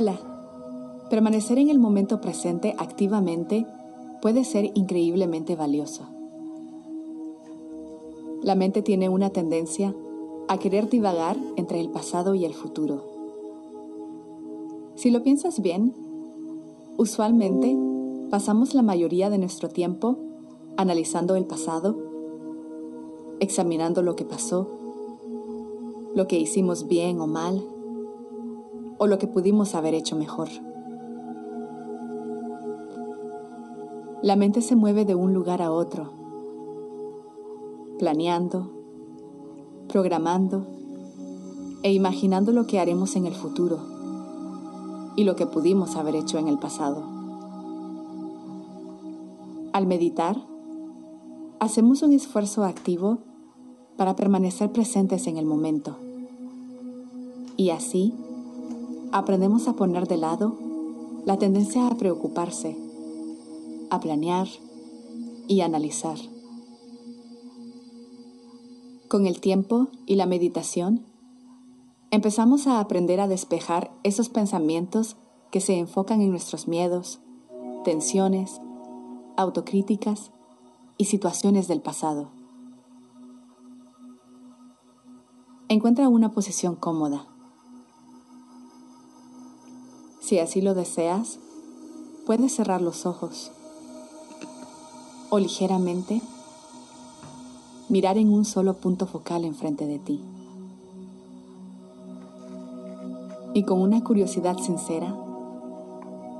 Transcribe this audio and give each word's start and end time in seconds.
Hola. 0.00 0.18
Permanecer 1.10 1.58
en 1.58 1.68
el 1.68 1.78
momento 1.78 2.22
presente 2.22 2.74
activamente 2.78 3.66
puede 4.22 4.44
ser 4.44 4.70
increíblemente 4.72 5.56
valioso. 5.56 6.04
La 8.42 8.54
mente 8.54 8.80
tiene 8.80 9.10
una 9.10 9.28
tendencia 9.28 9.94
a 10.48 10.56
querer 10.56 10.88
divagar 10.88 11.36
entre 11.56 11.80
el 11.80 11.90
pasado 11.90 12.34
y 12.34 12.46
el 12.46 12.54
futuro. 12.54 13.04
Si 14.94 15.10
lo 15.10 15.22
piensas 15.22 15.60
bien, 15.60 15.92
usualmente 16.96 17.76
pasamos 18.30 18.72
la 18.72 18.80
mayoría 18.80 19.28
de 19.28 19.36
nuestro 19.36 19.68
tiempo 19.68 20.16
analizando 20.78 21.36
el 21.36 21.44
pasado, 21.44 21.98
examinando 23.38 24.00
lo 24.00 24.16
que 24.16 24.24
pasó, 24.24 24.66
lo 26.14 26.26
que 26.26 26.38
hicimos 26.38 26.88
bien 26.88 27.20
o 27.20 27.26
mal, 27.26 27.62
o 29.02 29.06
lo 29.06 29.18
que 29.18 29.26
pudimos 29.26 29.74
haber 29.74 29.94
hecho 29.94 30.14
mejor. 30.14 30.50
La 34.22 34.36
mente 34.36 34.60
se 34.60 34.76
mueve 34.76 35.06
de 35.06 35.14
un 35.14 35.32
lugar 35.32 35.62
a 35.62 35.72
otro, 35.72 36.12
planeando, 37.98 38.70
programando 39.88 40.66
e 41.82 41.94
imaginando 41.94 42.52
lo 42.52 42.66
que 42.66 42.78
haremos 42.78 43.16
en 43.16 43.24
el 43.24 43.34
futuro 43.34 43.78
y 45.16 45.24
lo 45.24 45.34
que 45.34 45.46
pudimos 45.46 45.96
haber 45.96 46.16
hecho 46.16 46.36
en 46.36 46.48
el 46.48 46.58
pasado. 46.58 47.02
Al 49.72 49.86
meditar, 49.86 50.36
hacemos 51.58 52.02
un 52.02 52.12
esfuerzo 52.12 52.64
activo 52.64 53.16
para 53.96 54.14
permanecer 54.14 54.70
presentes 54.70 55.26
en 55.26 55.38
el 55.38 55.46
momento 55.46 55.96
y 57.56 57.70
así 57.70 58.12
aprendemos 59.12 59.66
a 59.66 59.74
poner 59.74 60.06
de 60.06 60.16
lado 60.16 60.56
la 61.26 61.36
tendencia 61.36 61.88
a 61.88 61.96
preocuparse, 61.96 62.76
a 63.90 64.00
planear 64.00 64.48
y 65.48 65.60
analizar. 65.62 66.16
Con 69.08 69.26
el 69.26 69.40
tiempo 69.40 69.88
y 70.06 70.14
la 70.14 70.26
meditación, 70.26 71.04
empezamos 72.12 72.66
a 72.66 72.78
aprender 72.78 73.20
a 73.20 73.26
despejar 73.26 73.90
esos 74.04 74.28
pensamientos 74.28 75.16
que 75.50 75.60
se 75.60 75.78
enfocan 75.78 76.20
en 76.20 76.30
nuestros 76.30 76.68
miedos, 76.68 77.20
tensiones, 77.84 78.60
autocríticas 79.36 80.30
y 80.96 81.06
situaciones 81.06 81.66
del 81.66 81.80
pasado. 81.80 82.30
Encuentra 85.68 86.08
una 86.08 86.30
posición 86.30 86.76
cómoda. 86.76 87.26
Si 90.30 90.38
así 90.38 90.60
lo 90.60 90.74
deseas, 90.74 91.40
puedes 92.24 92.54
cerrar 92.54 92.82
los 92.82 93.04
ojos 93.04 93.50
o 95.28 95.40
ligeramente 95.40 96.22
mirar 97.88 98.16
en 98.16 98.32
un 98.32 98.44
solo 98.44 98.74
punto 98.74 99.08
focal 99.08 99.44
enfrente 99.44 99.88
de 99.88 99.98
ti. 99.98 100.20
Y 103.54 103.64
con 103.64 103.80
una 103.80 104.04
curiosidad 104.04 104.56
sincera, 104.58 105.16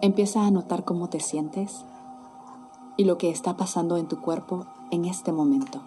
empieza 0.00 0.46
a 0.46 0.50
notar 0.50 0.86
cómo 0.86 1.10
te 1.10 1.20
sientes 1.20 1.84
y 2.96 3.04
lo 3.04 3.18
que 3.18 3.28
está 3.28 3.58
pasando 3.58 3.98
en 3.98 4.08
tu 4.08 4.18
cuerpo 4.22 4.64
en 4.92 5.04
este 5.04 5.30
momento. 5.30 5.82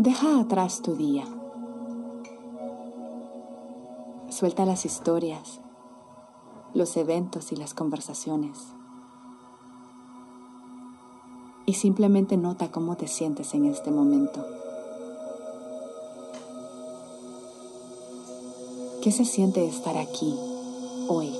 Deja 0.00 0.40
atrás 0.40 0.80
tu 0.80 0.96
día. 0.96 1.26
Suelta 4.30 4.64
las 4.64 4.86
historias, 4.86 5.60
los 6.72 6.96
eventos 6.96 7.52
y 7.52 7.56
las 7.56 7.74
conversaciones. 7.74 8.58
Y 11.66 11.74
simplemente 11.74 12.38
nota 12.38 12.70
cómo 12.70 12.96
te 12.96 13.08
sientes 13.08 13.52
en 13.52 13.66
este 13.66 13.90
momento. 13.90 14.42
¿Qué 19.02 19.12
se 19.12 19.26
siente 19.26 19.66
estar 19.68 19.98
aquí, 19.98 20.34
hoy? 21.08 21.30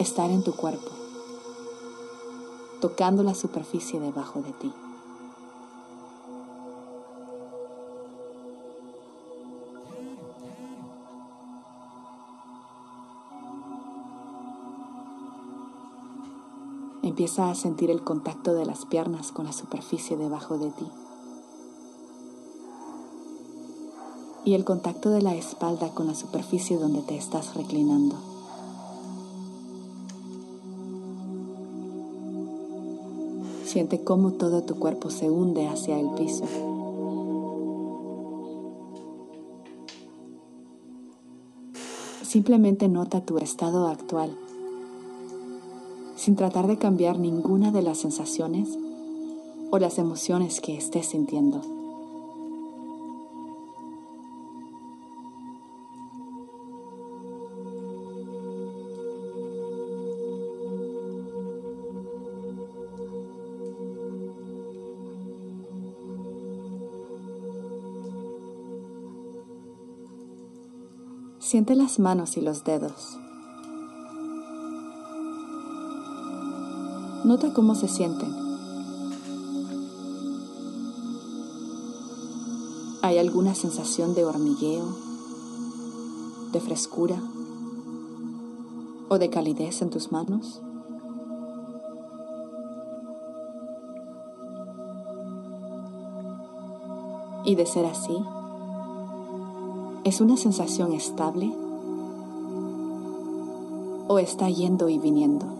Estar 0.00 0.28
en 0.32 0.42
tu 0.42 0.56
cuerpo, 0.56 0.90
tocando 2.80 3.22
la 3.22 3.36
superficie 3.36 4.00
debajo 4.00 4.42
de 4.42 4.52
ti. 4.54 4.72
Empieza 17.10 17.50
a 17.50 17.56
sentir 17.56 17.90
el 17.90 18.04
contacto 18.04 18.54
de 18.54 18.64
las 18.64 18.86
piernas 18.86 19.32
con 19.32 19.44
la 19.44 19.52
superficie 19.52 20.16
debajo 20.16 20.58
de 20.58 20.70
ti. 20.70 20.86
Y 24.44 24.54
el 24.54 24.64
contacto 24.64 25.10
de 25.10 25.20
la 25.20 25.34
espalda 25.34 25.90
con 25.90 26.06
la 26.06 26.14
superficie 26.14 26.78
donde 26.78 27.02
te 27.02 27.16
estás 27.16 27.56
reclinando. 27.56 28.14
Siente 33.64 34.04
cómo 34.04 34.34
todo 34.34 34.62
tu 34.62 34.76
cuerpo 34.78 35.10
se 35.10 35.28
hunde 35.28 35.66
hacia 35.66 35.98
el 35.98 36.10
piso. 36.10 36.44
Simplemente 42.22 42.86
nota 42.86 43.20
tu 43.20 43.38
estado 43.38 43.88
actual 43.88 44.30
sin 46.20 46.36
tratar 46.36 46.66
de 46.66 46.76
cambiar 46.76 47.18
ninguna 47.18 47.70
de 47.72 47.80
las 47.80 47.96
sensaciones 47.96 48.68
o 49.70 49.78
las 49.78 49.96
emociones 49.96 50.60
que 50.60 50.76
estés 50.76 51.06
sintiendo. 51.06 51.62
Siente 71.38 71.74
las 71.74 71.98
manos 71.98 72.36
y 72.36 72.42
los 72.42 72.64
dedos. 72.64 73.18
Nota 77.22 77.52
cómo 77.52 77.74
se 77.74 77.86
sienten. 77.86 78.34
¿Hay 83.02 83.18
alguna 83.18 83.54
sensación 83.54 84.14
de 84.14 84.24
hormigueo, 84.24 84.86
de 86.52 86.60
frescura 86.60 87.22
o 89.10 89.18
de 89.18 89.28
calidez 89.28 89.82
en 89.82 89.90
tus 89.90 90.12
manos? 90.12 90.62
Y 97.44 97.54
de 97.54 97.66
ser 97.66 97.84
así, 97.84 98.16
¿es 100.04 100.22
una 100.22 100.38
sensación 100.38 100.94
estable 100.94 101.52
o 104.08 104.18
está 104.18 104.48
yendo 104.48 104.88
y 104.88 104.98
viniendo? 104.98 105.59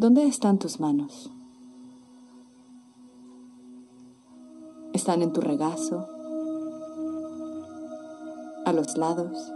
¿Dónde 0.00 0.24
están 0.24 0.58
tus 0.58 0.80
manos? 0.80 1.30
¿Están 4.94 5.20
en 5.20 5.30
tu 5.30 5.42
regazo? 5.42 6.08
¿A 8.64 8.72
los 8.72 8.96
lados? 8.96 9.52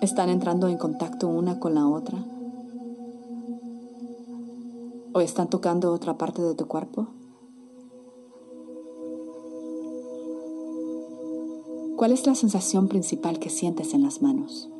¿Están 0.00 0.30
entrando 0.30 0.66
en 0.66 0.78
contacto 0.78 1.28
una 1.28 1.60
con 1.60 1.76
la 1.76 1.86
otra? 1.86 2.18
¿O 5.12 5.20
están 5.20 5.48
tocando 5.48 5.92
otra 5.92 6.18
parte 6.18 6.42
de 6.42 6.56
tu 6.56 6.66
cuerpo? 6.66 7.06
¿Cuál 11.96 12.10
es 12.10 12.26
la 12.26 12.34
sensación 12.34 12.88
principal 12.88 13.38
que 13.38 13.50
sientes 13.50 13.94
en 13.94 14.02
las 14.02 14.22
manos? 14.22 14.72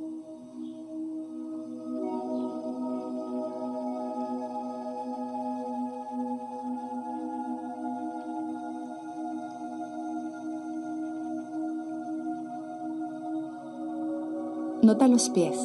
Nota 14.83 15.09
los 15.09 15.31
pies. 15.31 15.59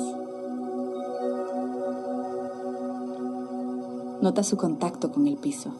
Nota 4.22 4.44
su 4.44 4.56
contacto 4.56 5.12
con 5.12 5.28
el 5.28 5.36
piso. 5.36 5.72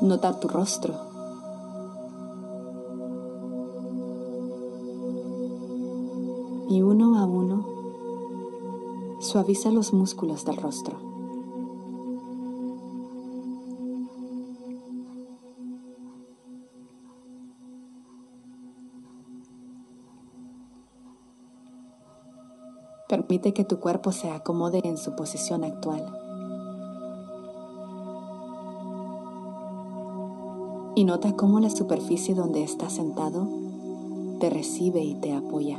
Nota 0.00 0.38
tu 0.38 0.46
rostro. 0.46 0.94
Y 6.68 6.82
uno 6.82 7.18
a 7.18 7.26
uno, 7.26 7.66
suaviza 9.20 9.70
los 9.70 9.92
músculos 9.92 10.44
del 10.44 10.56
rostro. 10.56 11.09
Permite 23.10 23.52
que 23.52 23.64
tu 23.64 23.78
cuerpo 23.78 24.12
se 24.12 24.30
acomode 24.30 24.80
en 24.84 24.96
su 24.96 25.14
posición 25.14 25.64
actual. 25.64 26.06
y 31.00 31.04
nota 31.04 31.34
cómo 31.34 31.60
la 31.60 31.70
superficie 31.70 32.34
donde 32.34 32.62
estás 32.62 32.92
sentado 32.92 33.48
te 34.38 34.50
recibe 34.50 35.00
y 35.02 35.14
te 35.14 35.32
apoya. 35.32 35.78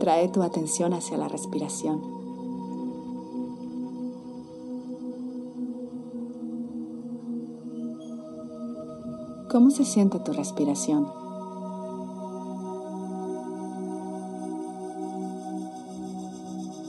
Trae 0.00 0.28
tu 0.30 0.42
atención 0.42 0.94
hacia 0.94 1.16
la 1.16 1.28
respiración. 1.28 2.19
¿Cómo 9.60 9.70
se 9.70 9.84
siente 9.84 10.18
tu 10.18 10.32
respiración? 10.32 11.06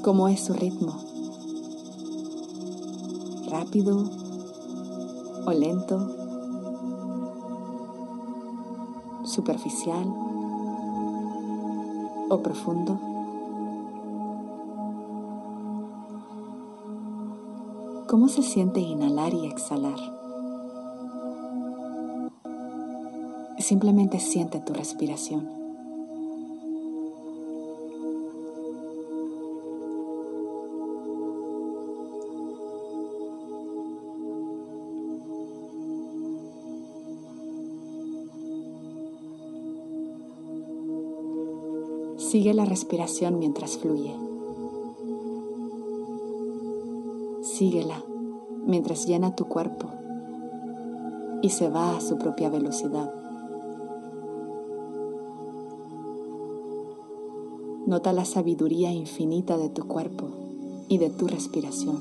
cómo 0.01 0.29
es 0.29 0.39
su 0.39 0.53
ritmo, 0.53 0.93
rápido 3.49 4.05
o 5.45 5.51
lento, 5.51 5.99
superficial 9.25 10.07
o 12.29 12.39
profundo. 12.41 12.97
¿Cómo 18.07 18.29
se 18.29 18.41
siente 18.41 18.79
inhalar 18.79 19.33
y 19.33 19.47
exhalar? 19.47 20.20
Simplemente 23.71 24.19
siente 24.19 24.59
tu 24.59 24.73
respiración. 24.73 25.47
Sigue 42.17 42.53
la 42.53 42.65
respiración 42.65 43.39
mientras 43.39 43.77
fluye. 43.77 44.13
Síguela 47.41 48.03
mientras 48.65 49.07
llena 49.07 49.33
tu 49.37 49.45
cuerpo 49.45 49.87
y 51.41 51.51
se 51.51 51.69
va 51.69 51.95
a 51.95 52.01
su 52.01 52.17
propia 52.17 52.49
velocidad. 52.49 53.20
Nota 57.85 58.13
la 58.13 58.25
sabiduría 58.25 58.91
infinita 58.93 59.57
de 59.57 59.69
tu 59.69 59.87
cuerpo 59.87 60.29
y 60.87 60.99
de 60.99 61.09
tu 61.09 61.27
respiración. 61.27 61.97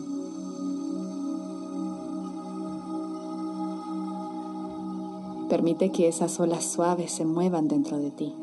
Permite 5.49 5.91
que 5.91 6.07
esas 6.07 6.39
olas 6.39 6.65
suaves 6.65 7.11
se 7.11 7.25
muevan 7.25 7.67
dentro 7.67 7.99
de 7.99 8.11
ti. 8.11 8.35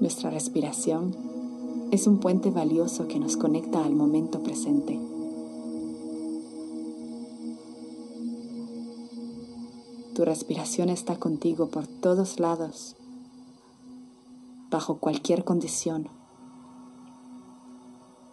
Nuestra 0.00 0.30
respiración 0.30 1.14
es 1.90 2.06
un 2.06 2.18
puente 2.18 2.50
valioso 2.50 3.06
que 3.08 3.18
nos 3.18 3.36
conecta 3.36 3.84
al 3.84 3.94
momento 3.94 4.42
presente. 4.42 5.13
Tu 10.14 10.24
respiración 10.24 10.90
está 10.90 11.16
contigo 11.16 11.66
por 11.66 11.88
todos 11.88 12.38
lados, 12.38 12.94
bajo 14.70 14.98
cualquier 14.98 15.42
condición, 15.42 16.08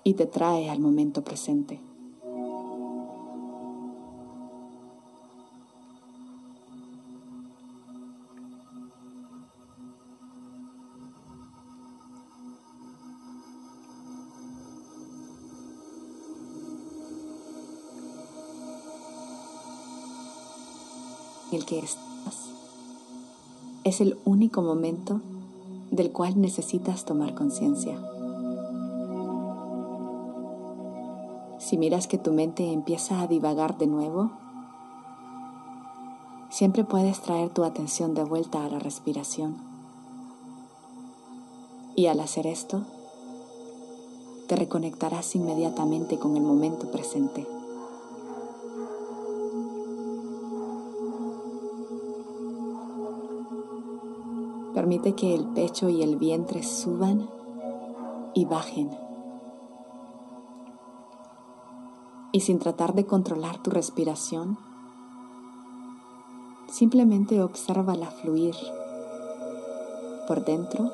y 0.04 0.14
te 0.14 0.28
trae 0.28 0.70
al 0.70 0.80
momento 0.80 1.24
presente. 1.24 1.80
El 21.56 21.66
que 21.66 21.80
estás 21.80 22.02
es 23.84 24.00
el 24.00 24.18
único 24.26 24.62
momento 24.62 25.22
del 25.90 26.12
cual 26.12 26.40
necesitas 26.40 27.04
tomar 27.04 27.34
conciencia. 27.34 27.98
Si 31.58 31.78
miras 31.78 32.08
que 32.08 32.18
tu 32.18 32.32
mente 32.32 32.72
empieza 32.72 33.22
a 33.22 33.28
divagar 33.28 33.78
de 33.78 33.88
nuevo, 33.88 34.32
siempre 36.50 36.84
puedes 36.84 37.22
traer 37.22 37.50
tu 37.50 37.64
atención 37.64 38.14
de 38.14 38.24
vuelta 38.24 38.64
a 38.64 38.70
la 38.70 38.80
respiración. 38.80 39.58
Y 41.96 42.08
al 42.08 42.20
hacer 42.20 42.48
esto, 42.48 42.84
te 44.48 44.56
reconectarás 44.56 45.36
inmediatamente 45.36 46.20
con 46.20 46.38
el 46.38 46.44
momento 46.44 46.92
presente. 46.92 47.48
Permite 54.92 55.16
que 55.16 55.34
el 55.34 55.46
pecho 55.46 55.88
y 55.88 56.04
el 56.04 56.18
vientre 56.18 56.64
suban 56.64 57.30
y 58.34 58.44
bajen. 58.44 58.92
Y 62.34 62.42
sin 62.42 62.60
tratar 62.60 62.94
de 62.94 63.06
controlar 63.06 63.64
tu 63.64 63.70
respiración, 63.72 64.58
simplemente 66.68 67.42
obsérvala 67.42 68.08
fluir 68.08 68.54
por 70.28 70.44
dentro 70.44 70.92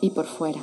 y 0.00 0.10
por 0.10 0.26
fuera. 0.26 0.60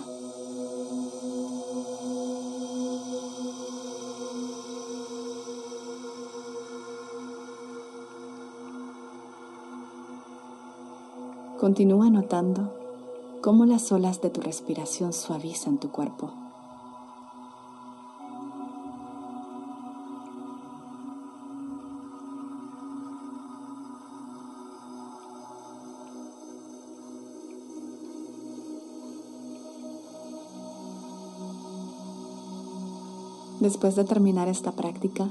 Continúa 11.68 12.10
notando 12.10 12.72
cómo 13.42 13.66
las 13.66 13.92
olas 13.92 14.22
de 14.22 14.30
tu 14.30 14.40
respiración 14.40 15.12
suavizan 15.12 15.80
tu 15.80 15.92
cuerpo. 15.92 16.32
Después 33.60 33.98
de 33.98 34.06
terminar 34.06 34.48
esta 34.48 34.72
práctica, 34.72 35.28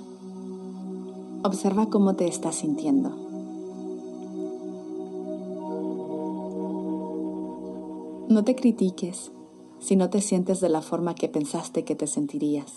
observa 1.43 1.87
cómo 1.87 2.14
te 2.14 2.28
estás 2.28 2.57
sintiendo. 2.57 3.25
No 8.37 8.45
te 8.45 8.55
critiques 8.55 9.33
si 9.78 9.97
no 9.97 10.11
te 10.11 10.21
sientes 10.21 10.61
de 10.61 10.69
la 10.69 10.83
forma 10.83 11.14
que 11.14 11.26
pensaste 11.26 11.85
que 11.85 11.95
te 11.95 12.07
sentirías. 12.07 12.71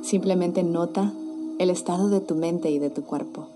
Simplemente 0.00 0.62
nota 0.62 1.12
el 1.58 1.70
estado 1.70 2.08
de 2.08 2.20
tu 2.20 2.36
mente 2.36 2.70
y 2.70 2.78
de 2.78 2.90
tu 2.90 3.02
cuerpo. 3.02 3.48